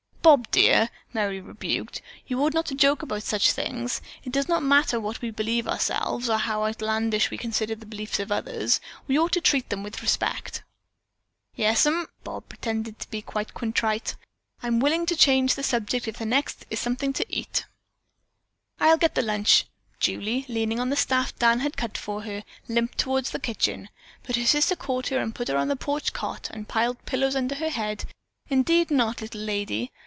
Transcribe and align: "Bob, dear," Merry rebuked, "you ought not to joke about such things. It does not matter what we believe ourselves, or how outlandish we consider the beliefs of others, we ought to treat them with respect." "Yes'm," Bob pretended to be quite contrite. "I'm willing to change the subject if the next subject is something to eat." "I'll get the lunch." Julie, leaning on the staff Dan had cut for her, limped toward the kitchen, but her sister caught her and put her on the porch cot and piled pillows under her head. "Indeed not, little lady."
"Bob, 0.23 0.47
dear," 0.51 0.89
Merry 1.13 1.41
rebuked, 1.41 1.99
"you 2.27 2.39
ought 2.43 2.53
not 2.53 2.67
to 2.67 2.75
joke 2.75 3.01
about 3.01 3.23
such 3.23 3.51
things. 3.51 4.01
It 4.23 4.31
does 4.31 4.47
not 4.47 4.61
matter 4.61 4.99
what 4.99 5.19
we 5.19 5.31
believe 5.31 5.67
ourselves, 5.67 6.29
or 6.29 6.37
how 6.37 6.63
outlandish 6.63 7.31
we 7.31 7.39
consider 7.39 7.73
the 7.73 7.87
beliefs 7.87 8.19
of 8.19 8.31
others, 8.31 8.79
we 9.07 9.17
ought 9.17 9.31
to 9.31 9.41
treat 9.41 9.69
them 9.71 9.81
with 9.81 10.03
respect." 10.03 10.61
"Yes'm," 11.55 12.05
Bob 12.23 12.47
pretended 12.49 12.99
to 12.99 13.09
be 13.09 13.23
quite 13.23 13.55
contrite. 13.55 14.15
"I'm 14.61 14.79
willing 14.79 15.07
to 15.07 15.15
change 15.15 15.55
the 15.55 15.63
subject 15.63 16.07
if 16.07 16.17
the 16.17 16.25
next 16.27 16.59
subject 16.59 16.73
is 16.73 16.79
something 16.79 17.13
to 17.13 17.25
eat." 17.35 17.65
"I'll 18.79 18.97
get 18.99 19.15
the 19.15 19.23
lunch." 19.23 19.65
Julie, 19.99 20.45
leaning 20.47 20.79
on 20.79 20.91
the 20.91 20.95
staff 20.95 21.35
Dan 21.39 21.61
had 21.61 21.77
cut 21.77 21.97
for 21.97 22.21
her, 22.21 22.43
limped 22.69 22.99
toward 22.99 23.25
the 23.25 23.39
kitchen, 23.39 23.89
but 24.21 24.35
her 24.35 24.45
sister 24.45 24.75
caught 24.75 25.07
her 25.07 25.17
and 25.17 25.33
put 25.33 25.47
her 25.47 25.57
on 25.57 25.67
the 25.67 25.75
porch 25.75 26.13
cot 26.13 26.47
and 26.53 26.67
piled 26.67 27.03
pillows 27.07 27.35
under 27.35 27.55
her 27.55 27.69
head. 27.69 28.05
"Indeed 28.51 28.91
not, 28.91 29.21
little 29.21 29.41
lady." 29.41 29.91